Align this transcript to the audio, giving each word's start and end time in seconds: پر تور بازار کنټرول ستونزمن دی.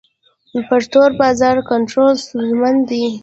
پر 0.67 0.81
تور 0.91 1.09
بازار 1.19 1.57
کنټرول 1.69 2.13
ستونزمن 2.25 2.75
دی. 2.89 3.05